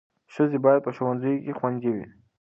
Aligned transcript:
ښځې 0.33 0.57
باید 0.65 0.85
په 0.85 0.91
ښوونځیو 0.95 1.43
کې 1.45 1.53
خوندي 1.57 1.89
وي. 1.93 2.05